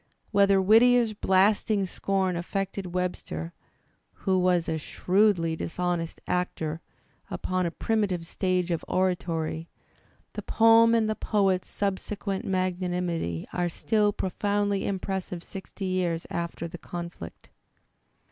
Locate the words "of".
8.71-8.83